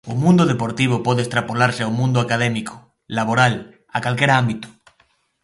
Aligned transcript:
O 0.11 0.13
mundo 0.23 0.43
deportivo 0.51 0.95
pode 1.05 1.21
extrapolarse 1.23 1.81
ao 1.83 1.95
mundo 1.99 2.17
académico, 2.25 2.73
laboral, 3.17 3.53
a 3.97 3.97
calquera 4.05 4.37
ámbito. 4.41 4.67